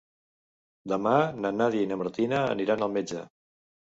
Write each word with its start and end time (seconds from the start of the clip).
Demà 0.93 1.11
na 1.45 1.51
Nàdia 1.57 1.83
i 1.87 1.89
na 1.91 1.97
Martina 1.99 2.39
aniran 2.55 2.87
al 2.87 2.95
metge. 2.97 3.23